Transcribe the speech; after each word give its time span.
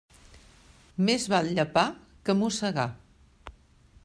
Més 1.09 1.27
val 1.35 1.51
llepar 1.59 1.85
que 2.29 2.37
mossegar. 2.41 2.91